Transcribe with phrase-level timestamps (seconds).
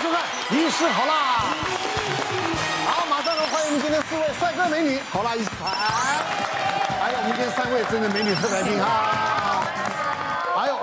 [0.00, 0.18] 兄弟们，
[0.50, 1.14] 仪式好啦》。
[2.90, 5.66] 好，马上来欢迎我们今天四位帅哥美女，好啦，一起来。
[7.00, 9.33] 还有我们今天三位真的美女特来宾哈。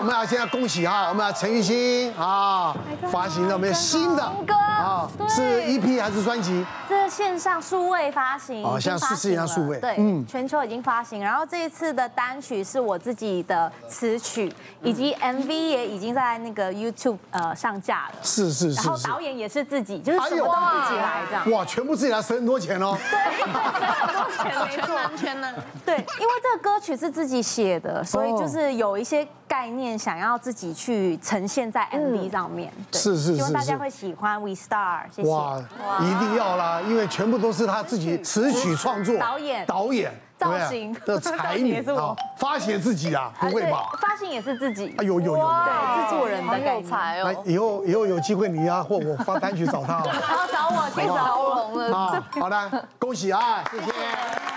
[0.02, 2.76] 我们要现在恭喜哈，我们要陈奕迅啊，
[3.12, 6.65] 发行了我们新的歌啊，是 EP 还是专辑？
[6.90, 11.22] 这是线上数位发行哦，现在是线上数位，对，嗯，全球已经发行。
[11.22, 14.51] 然后这一次的单曲是我自己的词曲，
[14.82, 18.16] 以及 MV 也已经在那个 YouTube 呃上架了。
[18.23, 18.81] 是是是。
[18.81, 21.52] 然后导演也是自己，就是什么都自己来这样。
[21.52, 22.98] 哇，全部自己来，省很多钱哦。
[23.12, 23.54] 对，省
[23.94, 25.54] 很多钱， 全男全能。
[25.86, 32.72] 对，因为这个歌曲是自己写的，所以就是有一些概念想要自己去呈现在 MV 上面。
[32.91, 33.36] 是是是。
[33.36, 35.30] 希望大家会喜欢 We Star，谢谢。
[35.30, 35.62] 哇，
[35.99, 36.82] 一定要啦。
[36.88, 43.90] 因为全部都是他自己词曲创作、导演、导演、造型的才女 啊，发行自己啊，不会吧？
[44.02, 44.94] 发型也是自己。
[44.98, 45.48] 哎呦呦呦！
[45.66, 47.44] 对，制作人的有才哦。
[47.46, 49.99] 以后以后有机会你啊或我发单曲找他。
[50.04, 51.94] 好，找我，请找我。
[51.94, 54.51] 啊，好的，恭喜啊，谢谢。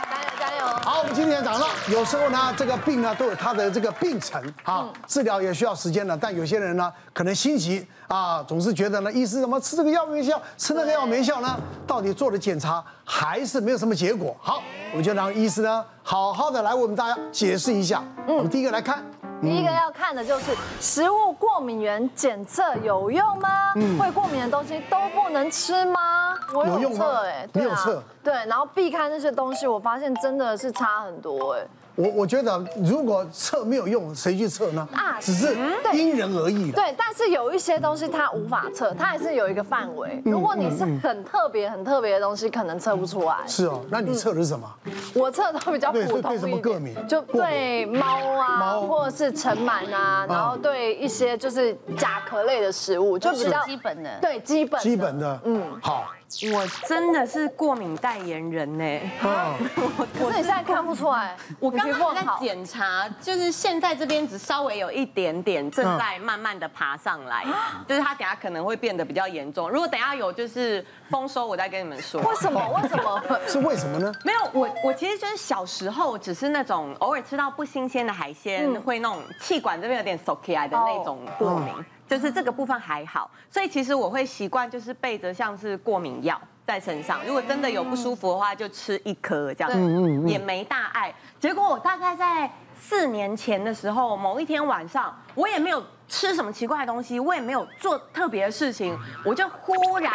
[0.85, 6.15] 好，我们今天讲了，有时候呢，这个病呢都有它的这个病程啊，治疗也需要时间的。
[6.15, 11.59] 但有些人呢，可能心急啊，总是觉得呢，医师怎么吃这个药没效，吃那个药没效呢？
[11.87, 14.37] 到底做了检查还是没有什么结果？
[14.39, 18.05] 好，我们就让医师呢好好的来为我们大家解释一下。
[18.29, 19.03] 嗯，我们第一个来看，
[19.41, 23.49] 第一个要看的就是食物过敏原检测有用吗？
[23.77, 26.24] 嗯，会过敏的东西都不能吃吗？
[26.53, 28.03] 我有测哎，你有测？
[28.23, 31.67] 对，然后避开那些东西，我发现真的是差很多哎。
[31.97, 34.87] 我我觉得如果测没有用，谁去测呢？
[34.93, 35.57] 啊，只是
[35.93, 36.73] 因人而异。
[36.73, 40.21] 对，但是有一些东西它无法测，它还是有一个范围。
[40.25, 43.37] 如果你是很特别、很特别的东西，可能测不出来。
[43.47, 44.69] 是哦，那你测的是什么？
[45.15, 46.23] 我测的都比较普通。
[46.23, 46.95] 对什么过敏？
[47.07, 54.19] 就对猫啊，或者是尘螨啊，然后对一些就是甲壳类的食物，就比较基本的。
[54.21, 54.81] 对，基本。
[54.81, 56.05] 基本的，嗯，好。
[56.53, 59.01] 我真的是过敏代言人呢，
[60.19, 61.37] 可是你现在看不出来。
[61.61, 67.45] 我刚刚在检查，就是现在这边只稍微有一点点，正在慢慢的爬上来，
[67.87, 69.69] 就是它等下可能会变得比较严重。
[69.69, 72.21] 如果等下有就是丰收，我再跟你们说。
[72.23, 72.81] 为什么？
[72.83, 73.23] 为什么？
[73.47, 74.13] 是为什么呢？
[74.25, 81.73] 没有，我我其实就是小时候只是那种偶尔吃到不新鲜的海鲜，会那种气管这边有点耸起来的那种过敏。
[82.07, 91.13] 就是这个部分还好，所以其实我会习惯就是备着像是过敏药在身上，如果真的有不舒服的话，就吃一颗这样，也没大碍。
[91.45, 92.51] 结果我大概在
[92.81, 100.11] 四年前的时候，某一天晚上，我也没有吃什么奇怪的东西，我也没有做特别的事情，我就忽然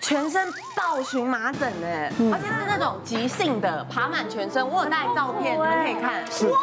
[0.00, 4.68] 全身爆荨麻疹哎，而且是那种急性的，爬满全身。
[4.68, 6.24] 我有带照片，你们可以看。
[6.50, 6.58] 哇！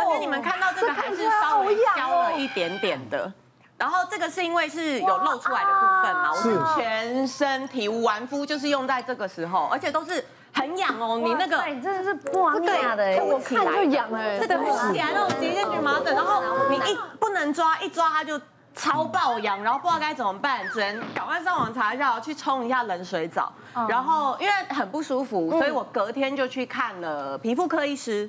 [0.00, 3.32] 而且你们看到这个还是稍微消了一点点的。
[3.78, 10.24] 然后这个是因为是有露出来的部分嘛，我是全身体无完肤，就是用在这个时候，而且都是
[10.64, 11.20] 很痒哦。
[11.22, 14.56] 你那个你真的是不痒的，我看就痒哎，这个
[14.92, 18.40] 起来那种急性荨麻疹，然后你一不能抓，一抓它就
[18.74, 23.52] 超爆痒，然后不知道该怎么办，只能赶快上网查一下，去冲一下冷水澡。
[23.88, 28.28] 然后因为很不舒服，所以我隔天就去看了皮肤科医师。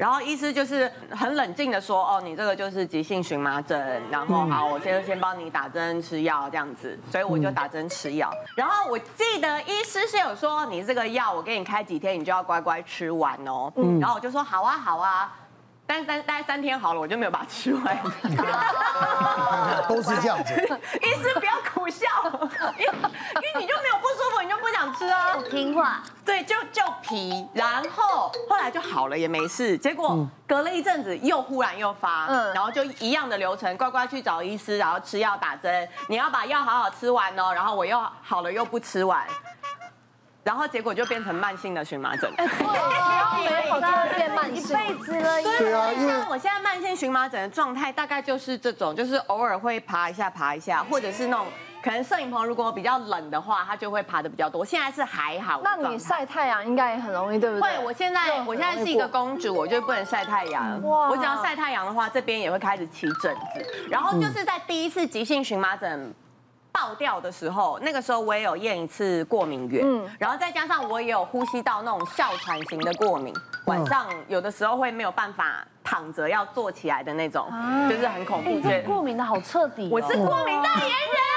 [0.00, 8.32] 然后医师就是很冷静的说，哦，你这个就是急性荨麻疹，然后好，我现在先帮你打针吃药这样子，所以我就打针吃药。
[8.56, 13.70] 然后我记得医师是有说，你这个药我给你开几天，你就要乖乖吃完哦。
[14.00, 15.36] 然后我就说好啊好啊。
[15.86, 17.98] 但三大概三天好了，我就没有把它吃完。
[19.88, 20.54] 都是这样子。
[21.02, 22.06] 医师不要苦笑，
[22.78, 23.66] 因为因为你
[24.90, 25.36] 想吃啊。
[25.50, 26.02] 听话。
[26.24, 29.76] 对，就就皮，然后后来就好了，也没事。
[29.78, 35.88] 结果隔了一阵子，又忽然又发，嗯，然后就一样的流程，乖乖去找医师，然后吃药打针。
[36.08, 39.26] 你要把药好好吃完哦，然后我又好了又不吃完。
[40.42, 42.32] 然后结果就变成慢性的荨麻疹。
[42.34, 45.42] 对，只要没好就变慢性，一辈子了。
[45.58, 51.46] 对啊，因为我现在慢性荨麻疹的状态大概就是这种，就是偶尔会爬一下爬一下，或者是那种
[51.82, 54.64] 可能摄影棚如果比较冷的话，它就会爬的比较多。
[54.64, 55.60] 现在是还好。
[55.62, 57.70] 那你晒太阳应该也很容易，对不对？
[57.76, 60.82] 会，我现在我现在是一个公主，我就不能晒太阳。
[60.82, 61.08] 哇。
[61.08, 63.88] 我只要晒太阳的话，这边也会开始起疹子。
[63.88, 66.14] 然后就是在第一次急性荨麻疹。
[66.72, 73.34] 爆掉的时候，那个时候我也有验一次过敏源，嗯，然后再加上我也有呼吸道那种哮喘型的过敏，
[73.66, 77.52] 晚上有的时候会没有办法躺着，要坐起来的那种，
[77.90, 78.60] 就是很恐怖。
[78.60, 81.29] 这过敏的好彻底，我是过敏代言人，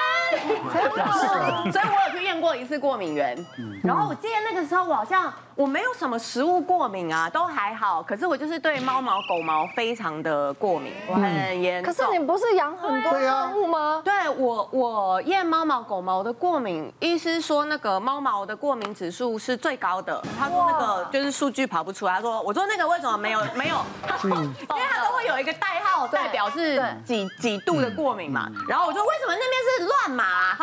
[1.72, 3.46] 所以我有去验过一次过敏源。
[3.84, 8.02] 然后我记得那个时候我好像我没有什么食物过敏啊，都还好。
[8.02, 11.94] 可是我就是对猫毛、狗毛非常的过敏，很严重。
[11.94, 14.02] 可是你不是养很多动物吗？
[14.04, 20.22] 对我，我验猫毛、狗毛的过敏，医师说那个猫毛的过敏指数是最高的。
[20.40, 22.14] 他说那个就是数据跑不出来。
[22.14, 23.78] 他说，我说那个为什么没有没有？
[24.08, 28.50] 他说， 因为他都会有一个代号代表是几几度的过敏嘛。
[28.68, 29.83] 然后我说为什么那边是？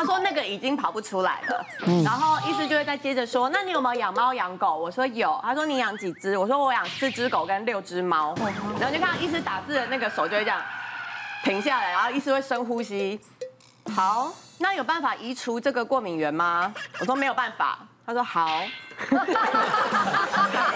[0.01, 1.67] 他说那个已经跑不出来了。
[2.03, 4.75] 然后医师就会再接着说，那你有没有养猫养狗？
[4.75, 5.39] 我说有。
[5.43, 6.39] 他说你养几只？
[6.39, 8.35] 我说我养四只狗跟六只猫。
[8.79, 10.59] 然后就看到医师打字的那个手就会这样
[11.45, 13.21] 停下来，然后医师会深呼吸。
[13.95, 16.73] 好，那有办法移除这个过敏源吗？
[16.99, 17.79] 我说没有办法。
[18.07, 18.63] 他说好。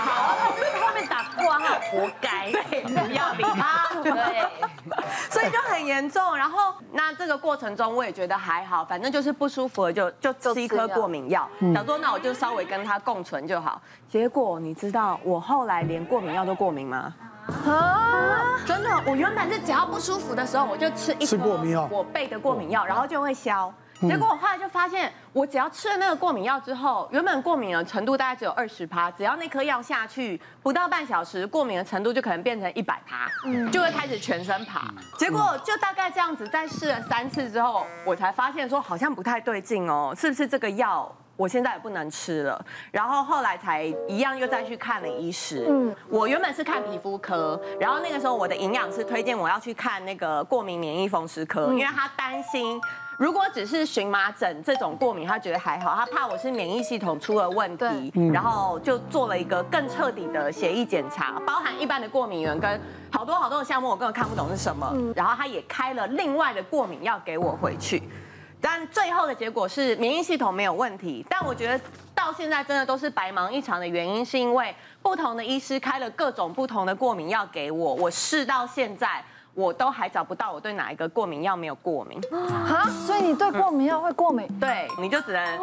[0.05, 0.37] 好，
[0.81, 2.53] 后面打括号，活该。
[2.53, 3.89] 对，不要理他。
[4.03, 4.47] 对，
[5.35, 6.37] 所以就很严重。
[6.37, 11.49] 然后那这个过程中，我也觉得还好，反正就是不舒服了，就就吃一颗过敏药。
[11.75, 13.81] 想说那我就稍微跟他共存就好。
[14.09, 17.15] 结果你知道我后来连过敏药都过敏吗？
[17.67, 21.37] 啊，真的，我原本是只要不舒服的时候，我就吃一颗
[21.91, 23.73] 我备的过敏药，然后就会消。
[24.09, 33.29] 结果我后来就发现，我只要吃了那个过敏药之后，原本过敏的程度大概只有二十趴，只要那颗药下去，不到半小时，过敏的程度就可能变成一百趴，
[33.71, 34.93] 就会开始全身爬。
[35.19, 41.11] 结果就大概这样子，再试了三次之后，我才发现说好像不太对劲哦，是不是这个药？
[41.37, 45.67] 我现在也不能吃了，然后后来才一样又再去看了医师。
[45.69, 52.81] 嗯，我原本是看皮肤科，然后那个时候我的营养师推荐我要去看那个过敏免疫风湿科，因为他担心
[53.19, 62.81] 如果只是荨麻疹这种过敏，他觉得还好，他怕我是免疫系统出了问题，然后就做了一个更彻底的血液检查，包含一般的过敏源跟
[63.11, 68.03] 好多好多的项目，我根本看不懂是什么，然后他也开了另外的过敏药给我回去。
[68.61, 71.79] 但最后的结果是免疫系统没有问题，但我觉得
[72.15, 79.23] 到现在真的都是白忙一场的原因，是因为不同的医师开了各种不同的过敏药给我，我试到现在
[79.55, 82.21] 我都还找不到我对哪一个过敏药没有过敏。
[82.33, 84.47] 啊，所以你对过敏药会过敏？
[84.59, 85.59] 对，你就只能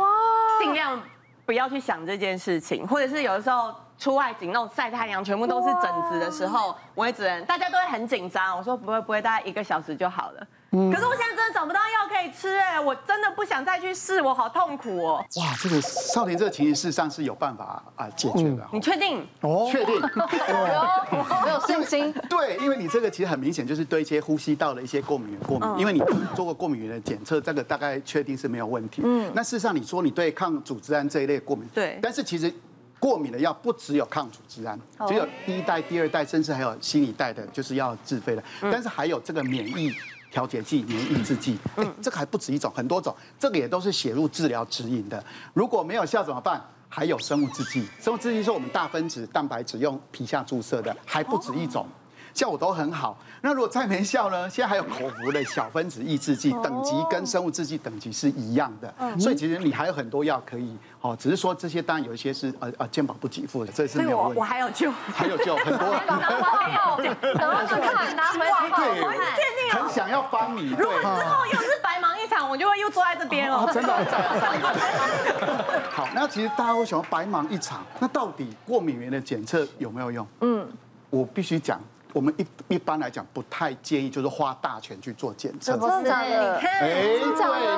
[0.62, 1.00] 尽量
[1.46, 10.48] 不要去想这件事情，或者是有的时候出外景那种晒太阳全部都是疹子的时候，我也只能大家都会很紧张，我说不会不会，大概一个小时就好了。
[10.72, 15.26] 可是我现在真的找不到药可以吃哎，我真的不想再去试，我好痛苦哦。
[15.36, 18.66] 哇，这个少年这个情形事实上是有办法啊解决的。
[18.72, 19.28] 你确定？
[19.42, 19.96] 哦，确定。
[20.02, 22.14] 我有信心。
[22.30, 26.00] 对，因为你这个其实很明显就是对一些呼吸道的一些过敏原过敏，因为你
[26.34, 29.02] 做过过敏原的检测，这个大概确定是没有问题。
[29.04, 29.30] 嗯。
[29.36, 32.00] 那事实上你说你对抗组织胺这一类过敏，对。
[32.02, 32.50] 但是其实
[32.98, 38.44] 过敏的药不只有抗组织胺，只有第一代、第二代，甚至还有新一代的，就是要自费的。
[38.62, 39.94] 但是还有这个免疫。
[40.32, 45.24] 调节剂、免疫抑制剂，哎，这个还不止一种，很多种，这个也都是写入治疗指引的。
[45.54, 46.60] 如果没有效怎么办？
[46.94, 51.86] 还有生物制剂，生物制剂是我们大分子蛋白质用皮下注射的，还不止一种。
[52.34, 53.18] 效果都很好。
[53.42, 54.50] 那如果再没效呢？
[54.50, 58.94] 现在还有口服的小分子抑制剂，等级跟生物制剂等级是一样的。
[59.20, 64.40] 所以其实你还有很多药可以哦，只是说这些当然有一些是呃呃健保不给付的，这是没有问题。
[64.40, 65.88] 我还有救，还有救很多。
[67.36, 70.72] 然后就看拿回来，我很确定很想要帮你。
[70.72, 73.68] 如果之后又是白忙一场，我就会又坐在这边了。
[73.74, 73.92] 真的。
[75.92, 80.28] 好，那其实大家会想要白忙一场，那到底过敏原的检测有没有用？
[80.42, 80.68] 嗯，
[81.10, 81.80] 我必须讲。
[82.14, 82.46] 我们一
[82.76, 85.78] 一般来讲不太建议，就是花大钱去做检测。
[85.78, 86.58] 真的假的？
[86.58, 87.22] 哎，对，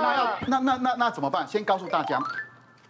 [0.02, 1.48] 那要那那那那怎么办？
[1.48, 2.20] 先告诉大家，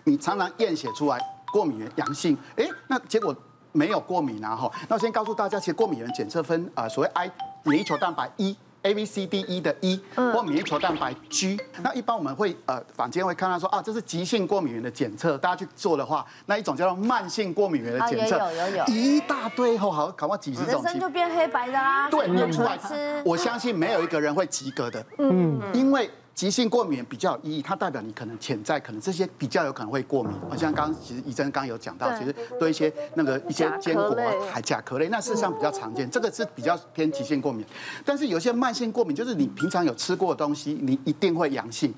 [0.05, 1.19] 你常常验血出来
[1.51, 3.35] 过敏原阳性，哎，那结果
[3.73, 4.71] 没有过敏啊哈。
[4.87, 7.29] 那我先告诉大家，其实过敏原检测分啊，所谓 I
[7.63, 8.57] 免疫球蛋白一。
[8.83, 22.09] A B C D E 的 E 或免疫球蛋白 G，那一般我们会呃坊间会看到说啊，这是急性过敏原的检测，大家去做的话，那一种叫做慢性过敏原的检测，有有有，一大堆后好搞不好几十种，人生就变黑白的啦。
[22.09, 26.09] 对，有出来吃，我相信没有一个人会及格的，嗯，因为。
[26.33, 30.33] 急性过敏比较有意义，它代表你可能潜在可能这些比较有可能会过敏。
[30.49, 37.63] 好像刚刚其实医生刚有讲到，其实对一些那个一些坚果啊还甲壳类，那事实上比较常见，这个是比较偏急性过敏。
[38.03, 41.93] 但是有些慢性过敏，就是你平常有吃过的东西，你一定会阳性。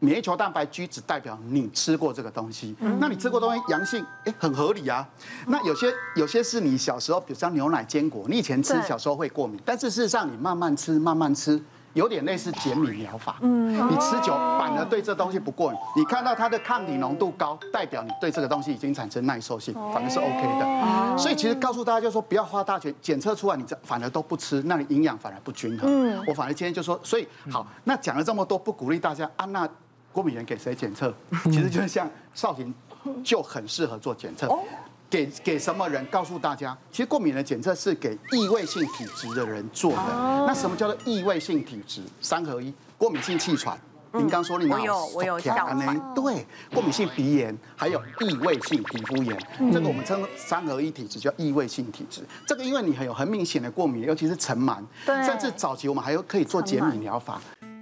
[0.00, 5.04] 免疫球蛋白 G 只代表你吃过这个东西，那你吃过东西阳性，哎，很合理啊。
[5.48, 11.60] 那有些有些是你小时候，比如像牛奶、坚果，你以前吃小时候会过敏，但是事实上你慢慢吃，慢慢吃。
[11.98, 15.80] 有点类似减敏疗法，嗯，你吃久反而对这东西不过敏。
[15.96, 21.18] 你看到它的抗体浓度高，代表你对这个东西已经产生耐受性，反而是 OK 的。
[21.18, 25.90] 所以其实告诉大家就是说，不要花大钱检测出来，你这反而都不吃，那你营养反而不均衡。
[25.90, 29.68] 嗯，我反而今天就说，所以好，那讲了这么多，不鼓励大家啊，那
[30.12, 31.12] 过敏原给谁检测？
[31.50, 32.72] 其实就是像少廷
[33.24, 34.48] 就很适合做检测。
[35.10, 36.04] 给给什么人？
[36.06, 40.44] 告诉大家，其实过敏的检测是给异位性体质的人做的。
[40.46, 42.02] 那什么叫做异位性体质？
[42.20, 43.78] 三合一：过敏性气喘。
[44.14, 46.14] 您刚说你我有我有哮喘。
[46.14, 49.38] 对，过敏性鼻炎，还有异位性皮肤炎。
[49.70, 52.22] 这个我们称三合一体质，叫异位性体质。
[52.46, 54.78] 这个因为你很有很明显的过敏，尤其是尘螨。
[55.04, 55.22] 对。
[55.22, 57.38] 甚至早期我们还有可以做减敏疗法。